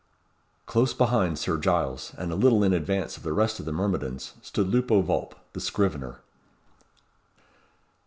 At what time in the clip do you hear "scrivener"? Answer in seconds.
5.61-6.21